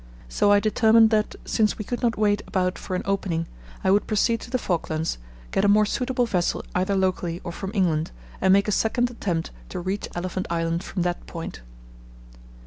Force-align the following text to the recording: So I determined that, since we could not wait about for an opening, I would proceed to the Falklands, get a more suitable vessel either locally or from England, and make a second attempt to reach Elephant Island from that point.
So 0.27 0.51
I 0.51 0.59
determined 0.59 1.11
that, 1.11 1.35
since 1.45 1.77
we 1.77 1.85
could 1.85 2.01
not 2.01 2.17
wait 2.17 2.41
about 2.47 2.79
for 2.79 2.95
an 2.95 3.03
opening, 3.05 3.45
I 3.83 3.91
would 3.91 4.07
proceed 4.07 4.41
to 4.41 4.49
the 4.49 4.57
Falklands, 4.57 5.19
get 5.51 5.63
a 5.63 5.67
more 5.67 5.85
suitable 5.85 6.25
vessel 6.25 6.63
either 6.73 6.95
locally 6.95 7.39
or 7.43 7.51
from 7.51 7.69
England, 7.75 8.09
and 8.41 8.51
make 8.51 8.67
a 8.67 8.71
second 8.71 9.11
attempt 9.11 9.51
to 9.69 9.79
reach 9.79 10.07
Elephant 10.15 10.47
Island 10.49 10.83
from 10.83 11.03
that 11.03 11.27
point. 11.27 11.61